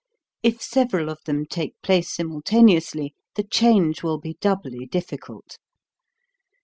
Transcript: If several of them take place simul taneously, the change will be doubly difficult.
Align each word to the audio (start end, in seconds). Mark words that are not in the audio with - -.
If 0.41 0.63
several 0.63 1.09
of 1.11 1.19
them 1.27 1.45
take 1.45 1.79
place 1.83 2.11
simul 2.11 2.41
taneously, 2.41 3.11
the 3.35 3.43
change 3.43 4.01
will 4.01 4.17
be 4.17 4.33
doubly 4.41 4.87
difficult. 4.87 5.59